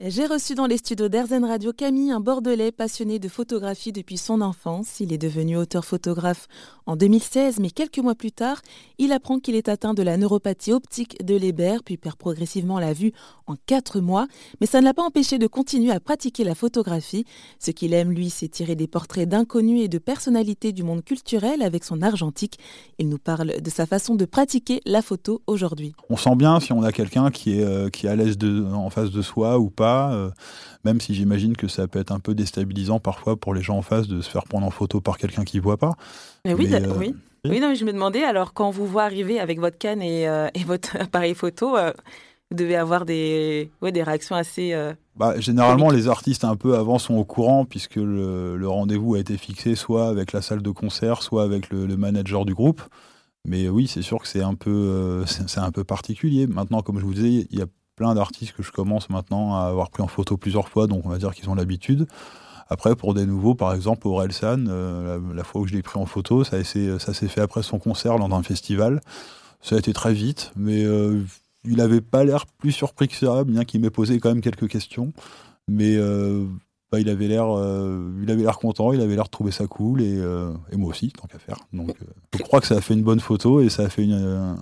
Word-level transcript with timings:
J'ai 0.00 0.26
reçu 0.26 0.54
dans 0.54 0.66
les 0.66 0.76
studios 0.76 1.08
d'Airzen 1.08 1.44
Radio 1.44 1.72
Camille, 1.72 2.12
un 2.12 2.20
Bordelais 2.20 2.70
passionné 2.70 3.18
de 3.18 3.26
photographie 3.26 3.90
depuis 3.90 4.16
son 4.16 4.42
enfance. 4.42 5.00
Il 5.00 5.12
est 5.12 5.18
devenu 5.18 5.56
auteur-photographe 5.56 6.46
en 6.86 6.94
2016, 6.94 7.58
mais 7.58 7.70
quelques 7.70 7.98
mois 7.98 8.14
plus 8.14 8.30
tard, 8.30 8.62
il 8.98 9.10
apprend 9.10 9.40
qu'il 9.40 9.56
est 9.56 9.68
atteint 9.68 9.94
de 9.94 10.02
la 10.04 10.16
neuropathie 10.16 10.72
optique 10.72 11.20
de 11.26 11.36
Leber, 11.36 11.78
puis 11.84 11.96
perd 11.96 12.14
progressivement 12.14 12.78
la 12.78 12.92
vue 12.92 13.12
en 13.48 13.56
quatre 13.66 13.98
mois. 13.98 14.28
Mais 14.60 14.68
ça 14.68 14.78
ne 14.78 14.84
l'a 14.84 14.94
pas 14.94 15.02
empêché 15.02 15.36
de 15.36 15.48
continuer 15.48 15.90
à 15.90 15.98
pratiquer 15.98 16.44
la 16.44 16.54
photographie. 16.54 17.24
Ce 17.58 17.72
qu'il 17.72 17.92
aime, 17.92 18.12
lui, 18.12 18.30
c'est 18.30 18.46
tirer 18.46 18.76
des 18.76 18.86
portraits 18.86 19.28
d'inconnus 19.28 19.82
et 19.82 19.88
de 19.88 19.98
personnalités 19.98 20.70
du 20.70 20.84
monde 20.84 21.02
culturel 21.02 21.60
avec 21.60 21.82
son 21.82 22.02
argentique. 22.02 22.60
Il 23.00 23.08
nous 23.08 23.18
parle 23.18 23.60
de 23.60 23.70
sa 23.70 23.84
façon 23.84 24.14
de 24.14 24.26
pratiquer 24.26 24.80
la 24.86 25.02
photo 25.02 25.42
aujourd'hui. 25.48 25.92
On 26.08 26.16
sent 26.16 26.36
bien 26.36 26.60
si 26.60 26.72
on 26.72 26.84
a 26.84 26.92
quelqu'un 26.92 27.32
qui 27.32 27.58
est, 27.58 27.64
euh, 27.64 27.90
qui 27.90 28.06
est 28.06 28.10
à 28.10 28.14
l'aise 28.14 28.36
en 28.72 28.90
face 28.90 29.10
de 29.10 29.22
soi 29.22 29.58
ou 29.58 29.70
pas 29.70 29.87
euh, 29.88 30.30
même 30.84 31.00
si 31.00 31.14
j'imagine 31.14 31.56
que 31.56 31.68
ça 31.68 31.88
peut 31.88 31.98
être 31.98 32.12
un 32.12 32.20
peu 32.20 32.34
déstabilisant 32.34 33.00
parfois 33.00 33.36
pour 33.36 33.54
les 33.54 33.62
gens 33.62 33.76
en 33.76 33.82
face 33.82 34.08
de 34.08 34.20
se 34.20 34.30
faire 34.30 34.44
prendre 34.44 34.66
en 34.66 34.70
photo 34.70 35.00
par 35.00 35.18
quelqu'un 35.18 35.44
qui 35.44 35.58
ne 35.58 35.62
voit 35.62 35.76
pas. 35.76 35.94
Mais 36.44 36.54
oui, 36.54 36.68
euh, 36.72 36.94
oui. 36.96 37.14
Oui, 37.44 37.60
non, 37.60 37.74
je 37.74 37.84
me 37.84 37.92
demandais, 37.92 38.24
alors 38.24 38.52
quand 38.52 38.70
vous 38.70 38.86
voit 38.86 39.04
arriver 39.04 39.40
avec 39.40 39.60
votre 39.60 39.78
canne 39.78 40.02
et, 40.02 40.28
euh, 40.28 40.48
votre 40.66 40.96
appareil 41.00 41.34
photo, 41.34 41.76
vous 42.50 42.56
devez 42.56 42.76
avoir 42.76 43.04
des, 43.04 43.70
ouais, 43.80 43.92
des 43.92 44.02
réactions 44.02 44.34
assez... 44.34 44.74
Bah, 45.16 45.38
généralement, 45.40 45.90
les 45.90 46.08
artistes 46.08 46.44
un 46.44 46.56
peu 46.56 46.76
avant 46.76 46.98
sont 46.98 47.14
au 47.14 47.24
courant 47.24 47.64
puisque 47.64 47.96
le, 47.96 48.68
rendez-vous 48.68 49.14
a 49.14 49.18
été 49.18 49.36
fixé 49.36 49.74
soit 49.74 50.08
avec 50.08 50.32
la 50.32 50.42
salle 50.42 50.62
de 50.62 50.70
concert, 50.70 51.22
soit 51.22 51.42
avec 51.42 51.70
le, 51.70 51.96
manager 51.96 52.44
du 52.44 52.54
groupe. 52.54 52.82
Mais 53.44 53.68
oui, 53.68 53.86
c'est 53.86 54.02
sûr 54.02 54.18
que 54.18 54.28
c'est 54.28 54.42
un 54.42 54.54
peu, 54.54 55.24
c'est 55.26 55.60
un 55.60 55.70
peu 55.70 55.84
particulier. 55.84 56.46
Maintenant, 56.46 56.82
comme 56.82 56.98
je 56.98 57.04
vous 57.04 57.14
disais, 57.14 57.46
il 57.50 57.58
y 57.58 57.62
a 57.62 57.66
plein 57.98 58.14
d'artistes 58.14 58.52
que 58.52 58.62
je 58.62 58.70
commence 58.70 59.10
maintenant 59.10 59.56
à 59.56 59.64
avoir 59.64 59.90
pris 59.90 60.02
en 60.02 60.06
photo 60.06 60.36
plusieurs 60.36 60.68
fois, 60.68 60.86
donc 60.86 61.04
on 61.04 61.08
va 61.08 61.18
dire 61.18 61.34
qu'ils 61.34 61.50
ont 61.50 61.54
l'habitude. 61.56 62.06
Après, 62.70 62.94
pour 62.94 63.12
des 63.12 63.26
nouveaux, 63.26 63.54
par 63.54 63.74
exemple, 63.74 64.06
Orelsan, 64.06 64.66
euh, 64.68 65.18
la, 65.34 65.42
fois 65.42 65.62
où 65.62 65.66
je 65.66 65.74
l'ai 65.74 65.82
pris 65.82 65.98
en 65.98 66.06
photo, 66.06 66.44
ça, 66.44 66.62
s'est 66.62 67.28
fait 67.28 67.40
après 67.40 67.62
son 67.62 67.78
concert 67.78 68.16
lors 68.16 68.28
d'un 68.28 68.42
festival. 68.42 69.00
Ça 69.60 69.74
a 69.74 69.78
été 69.78 69.92
très 69.92 70.12
vite, 70.12 70.52
mais 70.54 70.84
euh, 70.84 71.24
il 71.64 71.78
n'avait 71.78 72.00
pas 72.00 72.24
l'air 72.24 72.46
plus 72.46 72.72
surpris 72.72 73.08
que 73.08 73.16
ça, 73.16 73.42
bien 73.44 73.64
qu'il 73.64 73.80
m'ait 73.80 73.90
posé 73.90 74.20
quand 74.20 74.28
même 74.28 74.42
quelques 74.42 74.68
questions. 74.68 75.12
Mais 75.66 75.96
euh, 75.96 76.44
bah, 76.92 77.00
il 77.00 77.08
avait 77.08 77.26
l'air 77.26 77.46
il 78.22 78.30
avait 78.30 78.42
l'air 78.42 78.58
content, 78.58 78.92
il 78.92 79.00
avait 79.00 79.16
l'air 79.16 79.24
de 79.24 79.30
trouver 79.30 79.50
ça 79.50 79.66
cool, 79.66 80.02
et, 80.02 80.22
moi 80.76 80.90
aussi, 80.90 81.10
tant 81.10 81.26
qu'à 81.26 81.38
faire. 81.38 81.58
Donc 81.72 81.96
je 82.36 82.42
crois 82.42 82.60
que 82.60 82.66
ça 82.66 82.76
a 82.76 82.80
fait 82.80 82.94
une 82.94 83.02
bonne 83.02 83.20
photo 83.20 83.60
et 83.60 83.70
ça 83.70 83.82
a 83.82 83.88
fait 83.88 84.04
une 84.04 84.56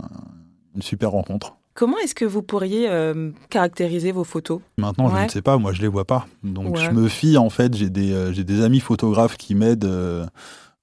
super 0.80 1.10
rencontre. 1.10 1.56
Comment 1.76 1.98
est-ce 1.98 2.14
que 2.14 2.24
vous 2.24 2.42
pourriez 2.42 2.88
euh, 2.88 3.30
caractériser 3.50 4.10
vos 4.10 4.24
photos? 4.24 4.60
Maintenant, 4.78 5.14
je 5.14 5.22
ne 5.22 5.28
sais 5.28 5.42
pas, 5.42 5.58
moi 5.58 5.72
je 5.72 5.82
les 5.82 5.88
vois 5.88 6.06
pas. 6.06 6.26
Donc 6.42 6.78
je 6.78 6.90
me 6.90 7.06
fie, 7.06 7.36
en 7.36 7.50
fait, 7.50 7.76
j'ai 7.76 7.90
des, 7.90 8.12
euh, 8.12 8.32
des 8.32 8.62
amis 8.62 8.80
photographes 8.80 9.36
qui 9.36 9.54
m'aident 9.54 9.84
euh, 9.84 10.26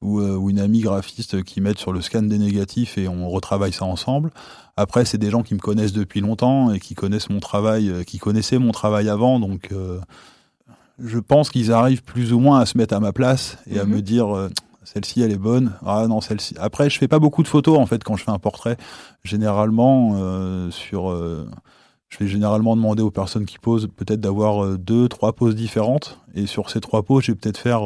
ou, 0.01 0.49
une 0.51 0.59
amie 0.59 0.81
graphiste 0.81 1.43
qui 1.43 1.61
m'aide 1.61 1.79
sur 1.79 1.93
le 1.93 2.01
scan 2.01 2.21
des 2.21 2.37
négatifs 2.37 2.99
et 2.99 3.07
on 3.07 3.27
retravaille 3.27 3.73
ça 3.73 3.85
ensemble. 3.85 4.29
Après, 4.77 5.03
c'est 5.03 5.17
des 5.17 5.31
gens 5.31 5.41
qui 5.41 5.55
me 5.55 5.59
connaissent 5.59 5.93
depuis 5.93 6.21
longtemps 6.21 6.71
et 6.71 6.79
qui 6.79 6.93
connaissent 6.93 7.29
mon 7.31 7.39
travail, 7.39 8.05
qui 8.05 8.19
connaissaient 8.19 8.59
mon 8.59 8.71
travail 8.71 9.09
avant, 9.09 9.39
donc 9.39 9.69
je 10.99 11.19
pense 11.19 11.49
qu'ils 11.49 11.71
arrivent 11.71 12.03
plus 12.03 12.33
ou 12.33 12.39
moins 12.39 12.59
à 12.59 12.65
se 12.67 12.77
mettre 12.77 12.93
à 12.95 12.99
ma 12.99 13.13
place 13.13 13.57
et 13.65 13.79
à 13.79 13.85
mhm. 13.85 13.95
me 13.95 14.01
dire 14.01 14.49
celle-ci 14.85 15.21
elle 15.21 15.31
est 15.31 15.37
bonne. 15.37 15.73
Ah 15.85 16.07
non, 16.07 16.21
celle-ci. 16.21 16.55
Après, 16.59 16.89
je 16.89 16.97
fais 16.97 17.07
pas 17.07 17.19
beaucoup 17.19 17.43
de 17.43 17.47
photos 17.47 17.77
en 17.77 17.85
fait 17.85 18.03
quand 18.03 18.15
je 18.15 18.23
fais 18.23 18.31
un 18.31 18.39
portrait. 18.39 18.77
Généralement, 19.23 20.13
euh, 20.15 20.71
sur, 20.71 21.09
euh, 21.09 21.49
je 22.09 22.17
vais 22.19 22.27
généralement 22.27 22.75
demander 22.75 23.01
aux 23.01 23.11
personnes 23.11 23.45
qui 23.45 23.59
posent 23.59 23.87
peut-être 23.95 24.19
d'avoir 24.19 24.63
euh, 24.63 24.77
deux, 24.77 25.07
trois 25.07 25.33
poses 25.33 25.55
différentes. 25.55 26.19
Et 26.35 26.45
sur 26.45 26.69
ces 26.69 26.81
trois 26.81 27.03
poses, 27.03 27.23
je 27.23 27.31
vais 27.31 27.37
peut-être 27.37 27.57
faire 27.57 27.81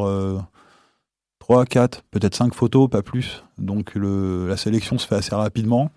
trois, 1.39 1.65
quatre, 1.65 2.03
peut-être 2.11 2.35
cinq 2.35 2.53
photos, 2.53 2.89
pas 2.89 3.01
plus. 3.01 3.43
Donc 3.57 3.95
le, 3.95 4.47
la 4.47 4.57
sélection 4.57 4.97
se 4.97 5.07
fait 5.07 5.15
assez 5.15 5.35
rapidement. 5.35 5.91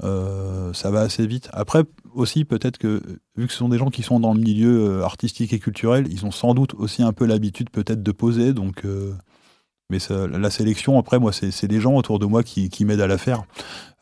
ça 0.00 0.90
va 0.90 1.00
assez 1.00 1.26
vite. 1.26 1.48
Après, 1.52 1.84
aussi, 2.14 2.44
peut-être 2.44 2.78
que, 2.78 3.02
vu 3.36 3.46
que 3.46 3.52
ce 3.52 3.58
sont 3.58 3.68
des 3.68 3.78
gens 3.78 3.90
qui 3.90 4.02
sont 4.02 4.20
dans 4.20 4.34
le 4.34 4.40
milieu 4.40 5.02
artistique 5.02 5.52
et 5.52 5.58
culturel, 5.58 6.06
ils 6.10 6.26
ont 6.26 6.30
sans 6.30 6.54
doute 6.54 6.74
aussi 6.74 7.02
un 7.02 7.12
peu 7.12 7.26
l'habitude 7.26 7.70
peut-être 7.70 8.02
de 8.02 8.12
poser. 8.12 8.52
Donc, 8.52 8.84
mais 9.92 10.38
la 10.38 10.50
sélection, 10.50 10.98
après, 10.98 11.18
moi, 11.18 11.32
c'est 11.32 11.66
des 11.66 11.80
gens 11.80 11.94
autour 11.94 12.18
de 12.18 12.26
moi 12.26 12.42
qui, 12.42 12.84
m'aident 12.84 13.02
à 13.02 13.06
la 13.06 13.18
faire. 13.18 13.44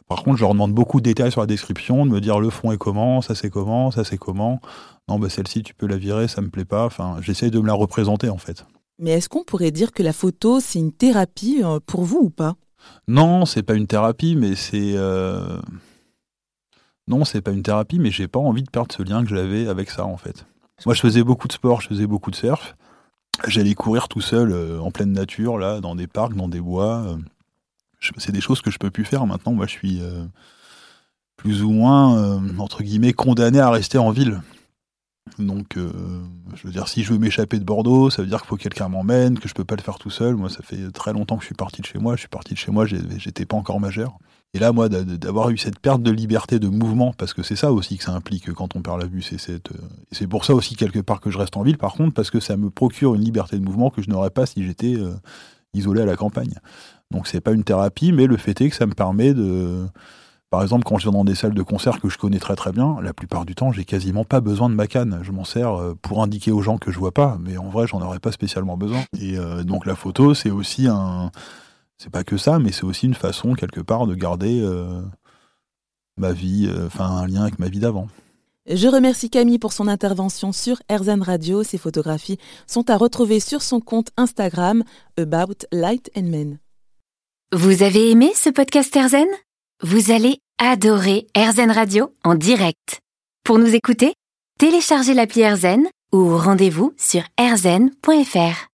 Par 0.08 0.22
contre, 0.22 0.38
je 0.38 0.42
leur 0.42 0.52
demande 0.52 0.72
beaucoup 0.72 1.00
de 1.00 1.04
détails 1.04 1.30
sur 1.32 1.40
la 1.40 1.46
description, 1.46 2.06
de 2.06 2.10
me 2.10 2.20
dire 2.20 2.40
le 2.40 2.50
fond 2.50 2.72
est 2.72 2.78
comment, 2.78 3.20
ça 3.22 3.34
c'est 3.34 3.50
comment, 3.50 3.90
ça 3.90 4.02
c'est 4.02 4.18
comment. 4.18 4.60
Non, 5.08 5.18
bah 5.18 5.28
celle-ci, 5.28 5.62
tu 5.62 5.74
peux 5.74 5.86
la 5.86 5.98
virer, 5.98 6.26
ça 6.26 6.40
me 6.40 6.48
plaît 6.48 6.64
pas. 6.64 6.84
Enfin, 6.84 7.18
j'essaye 7.20 7.50
de 7.50 7.60
me 7.60 7.66
la 7.66 7.74
représenter 7.74 8.28
en 8.28 8.38
fait. 8.38 8.64
Mais 8.98 9.12
est-ce 9.12 9.28
qu'on 9.28 9.44
pourrait 9.44 9.70
dire 9.70 9.92
que 9.92 10.02
la 10.02 10.12
photo, 10.12 10.58
c'est 10.58 10.78
une 10.80 10.92
thérapie 10.92 11.62
euh, 11.64 11.78
pour 11.84 12.02
vous 12.02 12.18
ou 12.18 12.30
pas? 12.30 12.56
Non, 13.06 13.46
c'est 13.46 13.62
pas 13.62 13.74
une 13.74 13.86
thérapie, 13.86 14.34
mais 14.36 14.56
c'est. 14.56 14.94
Euh... 14.96 15.60
Non, 17.06 17.24
c'est 17.24 17.40
pas 17.40 17.52
une 17.52 17.62
thérapie, 17.62 17.98
mais 17.98 18.10
j'ai 18.10 18.28
pas 18.28 18.40
envie 18.40 18.62
de 18.62 18.70
perdre 18.70 18.92
ce 18.92 19.02
lien 19.02 19.22
que 19.22 19.30
j'avais 19.30 19.68
avec 19.68 19.90
ça 19.90 20.04
en 20.04 20.16
fait. 20.16 20.44
Moi, 20.86 20.94
je 20.94 21.00
faisais 21.00 21.22
beaucoup 21.22 21.46
de 21.46 21.52
sport, 21.52 21.80
je 21.80 21.88
faisais 21.88 22.06
beaucoup 22.06 22.30
de 22.30 22.36
surf. 22.36 22.76
J'allais 23.46 23.74
courir 23.74 24.08
tout 24.08 24.20
seul 24.20 24.52
euh, 24.52 24.80
en 24.80 24.90
pleine 24.90 25.12
nature, 25.12 25.58
là, 25.58 25.80
dans 25.80 25.94
des 25.94 26.06
parcs, 26.06 26.34
dans 26.34 26.48
des 26.48 26.60
bois. 26.60 27.04
Euh. 27.06 27.16
c'est 28.18 28.32
des 28.32 28.40
choses 28.40 28.60
que 28.60 28.70
je 28.70 28.78
peux 28.78 28.90
plus 28.90 29.04
faire 29.04 29.26
maintenant. 29.26 29.52
Moi, 29.52 29.66
je 29.66 29.72
suis 29.72 30.00
euh, 30.02 30.24
plus 31.36 31.62
ou 31.62 31.70
moins, 31.70 32.42
entre 32.58 32.82
guillemets, 32.82 33.14
condamné 33.14 33.60
à 33.60 33.70
rester 33.70 33.96
en 33.96 34.10
ville. 34.10 34.42
Donc, 35.38 35.76
je 35.76 36.66
veux 36.66 36.70
dire, 36.70 36.86
si 36.86 37.02
je 37.02 37.14
veux 37.14 37.18
m'échapper 37.18 37.58
de 37.58 37.64
Bordeaux, 37.64 38.10
ça 38.10 38.20
veut 38.20 38.28
dire 38.28 38.40
qu'il 38.40 38.48
faut 38.48 38.56
que 38.56 38.62
quelqu'un 38.62 38.90
m'emmène, 38.90 39.38
que 39.38 39.48
je 39.48 39.54
peux 39.54 39.64
pas 39.64 39.76
le 39.76 39.80
faire 39.80 39.98
tout 39.98 40.10
seul. 40.10 40.36
Moi, 40.36 40.50
ça 40.50 40.62
fait 40.62 40.90
très 40.90 41.14
longtemps 41.14 41.36
que 41.36 41.42
je 41.42 41.46
suis 41.46 41.54
parti 41.54 41.80
de 41.80 41.86
chez 41.86 41.98
moi. 41.98 42.14
Je 42.14 42.20
suis 42.20 42.28
parti 42.28 42.52
de 42.52 42.58
chez 42.58 42.70
moi, 42.70 42.84
j'étais 42.84 43.46
pas 43.46 43.56
encore 43.56 43.80
majeur. 43.80 44.18
Et 44.52 44.58
là, 44.58 44.72
moi, 44.72 44.88
d'avoir 44.88 45.50
eu 45.50 45.58
cette 45.58 45.78
perte 45.78 46.02
de 46.02 46.10
liberté 46.10 46.58
de 46.58 46.66
mouvement, 46.66 47.12
parce 47.16 47.34
que 47.34 47.42
c'est 47.44 47.54
ça 47.54 47.72
aussi 47.72 47.98
que 47.98 48.04
ça 48.04 48.12
implique 48.12 48.52
quand 48.52 48.74
on 48.74 48.82
perd 48.82 48.98
la 48.98 49.06
vue, 49.06 49.24
euh, 49.48 49.58
c'est 50.10 50.26
pour 50.26 50.44
ça 50.44 50.54
aussi 50.54 50.74
quelque 50.74 50.98
part 50.98 51.20
que 51.20 51.30
je 51.30 51.38
reste 51.38 51.56
en 51.56 51.62
ville, 51.62 51.78
par 51.78 51.92
contre, 51.92 52.14
parce 52.14 52.30
que 52.30 52.40
ça 52.40 52.56
me 52.56 52.68
procure 52.68 53.14
une 53.14 53.22
liberté 53.22 53.56
de 53.58 53.64
mouvement 53.64 53.90
que 53.90 54.02
je 54.02 54.10
n'aurais 54.10 54.30
pas 54.30 54.46
si 54.46 54.64
j'étais 54.66 54.96
euh, 54.96 55.14
isolé 55.72 56.02
à 56.02 56.04
la 56.04 56.16
campagne. 56.16 56.54
Donc 57.12 57.28
c'est 57.28 57.40
pas 57.40 57.52
une 57.52 57.62
thérapie, 57.62 58.10
mais 58.10 58.26
le 58.26 58.36
fait 58.36 58.60
est 58.60 58.70
que 58.70 58.76
ça 58.76 58.86
me 58.86 58.94
permet 58.94 59.34
de, 59.34 59.86
par 60.50 60.62
exemple, 60.62 60.82
quand 60.82 60.98
je 60.98 61.04
viens 61.04 61.12
dans 61.12 61.24
des 61.24 61.36
salles 61.36 61.54
de 61.54 61.62
concert 61.62 62.00
que 62.00 62.08
je 62.08 62.18
connais 62.18 62.40
très 62.40 62.56
très 62.56 62.72
bien, 62.72 62.96
la 63.00 63.12
plupart 63.12 63.44
du 63.44 63.54
temps, 63.54 63.70
j'ai 63.70 63.84
quasiment 63.84 64.24
pas 64.24 64.40
besoin 64.40 64.68
de 64.68 64.74
ma 64.74 64.88
canne. 64.88 65.20
Je 65.22 65.30
m'en 65.30 65.44
sers 65.44 65.74
euh, 65.74 65.94
pour 66.02 66.24
indiquer 66.24 66.50
aux 66.50 66.60
gens 66.60 66.76
que 66.76 66.90
je 66.90 66.98
vois 66.98 67.12
pas, 67.12 67.38
mais 67.40 67.56
en 67.56 67.68
vrai, 67.68 67.86
j'en 67.86 68.00
aurais 68.00 68.18
pas 68.18 68.32
spécialement 68.32 68.76
besoin. 68.76 69.02
Et 69.20 69.36
donc 69.64 69.86
la 69.86 69.94
photo, 69.94 70.34
c'est 70.34 70.50
aussi 70.50 70.88
un 70.88 71.30
c'est 72.00 72.10
pas 72.10 72.24
que 72.24 72.38
ça, 72.38 72.58
mais 72.58 72.72
c'est 72.72 72.84
aussi 72.84 73.04
une 73.04 73.14
façon, 73.14 73.52
quelque 73.52 73.82
part, 73.82 74.06
de 74.06 74.14
garder 74.14 74.58
euh, 74.62 75.02
ma 76.16 76.32
vie, 76.32 76.66
euh, 76.66 76.86
enfin, 76.86 77.04
un 77.04 77.26
lien 77.26 77.42
avec 77.42 77.58
ma 77.58 77.68
vie 77.68 77.78
d'avant. 77.78 78.08
Je 78.66 78.88
remercie 78.88 79.28
Camille 79.28 79.58
pour 79.58 79.74
son 79.74 79.86
intervention 79.86 80.52
sur 80.52 80.80
Erzen 80.88 81.20
Radio. 81.20 81.62
Ses 81.62 81.76
photographies 81.76 82.38
sont 82.66 82.88
à 82.88 82.96
retrouver 82.96 83.38
sur 83.38 83.60
son 83.60 83.80
compte 83.80 84.12
Instagram 84.16 84.82
About 85.18 85.66
Light 85.72 86.10
and 86.16 86.22
Men. 86.22 86.58
Vous 87.52 87.82
avez 87.82 88.10
aimé 88.10 88.32
ce 88.34 88.48
podcast 88.48 88.96
Erzen 88.96 89.28
Vous 89.82 90.10
allez 90.10 90.38
adorer 90.58 91.26
Erzen 91.34 91.70
Radio 91.70 92.14
en 92.24 92.34
direct. 92.34 93.00
Pour 93.44 93.58
nous 93.58 93.74
écouter, 93.74 94.14
téléchargez 94.58 95.12
l'appli 95.12 95.42
Erzen 95.42 95.86
ou 96.14 96.38
rendez-vous 96.38 96.94
sur 96.96 97.22
erzen.fr. 97.36 98.68